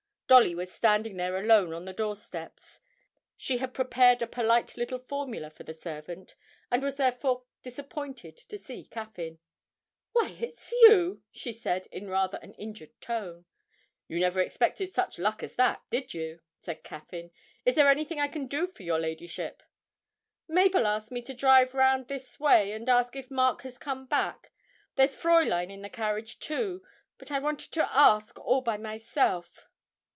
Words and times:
Dolly 0.31 0.55
was 0.55 0.71
standing 0.71 1.17
there 1.17 1.37
alone 1.37 1.73
on 1.73 1.83
the 1.83 1.91
doorsteps. 1.91 2.79
She 3.35 3.57
had 3.57 3.73
prepared 3.73 4.21
a 4.21 4.27
polite 4.27 4.77
little 4.77 4.99
formula 4.99 5.49
for 5.49 5.63
the 5.63 5.73
servant, 5.73 6.37
and 6.71 6.81
was 6.81 6.95
therefore 6.95 7.43
disappointed 7.63 8.37
to 8.37 8.57
see 8.57 8.85
Caffyn. 8.85 9.39
'Why, 10.13 10.29
it's 10.39 10.71
you!' 10.71 11.21
she 11.33 11.51
said, 11.51 11.87
in 11.91 12.07
rather 12.09 12.37
an 12.37 12.53
injured 12.53 12.93
tone. 13.01 13.43
'You 14.07 14.21
never 14.21 14.39
expected 14.39 14.95
such 14.95 15.19
luck 15.19 15.43
as 15.43 15.57
that, 15.57 15.81
did 15.89 16.13
you?' 16.13 16.39
said 16.61 16.85
Caffyn. 16.85 17.31
'Is 17.65 17.75
there 17.75 17.89
anything 17.89 18.21
I 18.21 18.29
can 18.29 18.47
do 18.47 18.67
for 18.67 18.83
your 18.83 18.99
ladyship?' 18.99 19.61
'Mabel 20.47 20.87
asked 20.87 21.11
me 21.11 21.21
to 21.23 21.33
drive 21.33 21.73
round 21.73 22.07
this 22.07 22.39
way 22.39 22.71
and 22.71 22.87
ask 22.87 23.17
if 23.17 23.29
Mark 23.31 23.63
has 23.63 23.77
come 23.77 24.05
back. 24.05 24.53
There's 24.95 25.13
Fräulein 25.21 25.69
in 25.69 25.81
the 25.81 25.89
carriage 25.89 26.39
too, 26.39 26.85
but 27.17 27.31
I 27.33 27.39
wanted 27.39 27.73
to 27.73 27.93
ask 27.93 28.39
all 28.39 28.61
by 28.61 28.77
myself.' 28.77 29.67